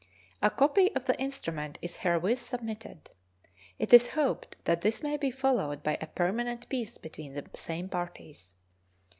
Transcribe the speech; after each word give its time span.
A 0.41 0.49
copy 0.49 0.91
of 0.95 1.05
the 1.05 1.15
instrument 1.21 1.77
is 1.79 1.97
herewith 1.97 2.39
submitted. 2.41 3.11
It 3.77 3.93
is 3.93 4.07
hoped 4.17 4.55
that 4.65 4.81
this 4.81 5.03
may 5.03 5.15
be 5.15 5.29
followed 5.29 5.83
by 5.83 5.99
a 6.01 6.07
permanent 6.07 6.67
peace 6.69 6.97
between 6.97 7.35
the 7.35 7.45
same 7.55 7.87
parties. 7.87 8.55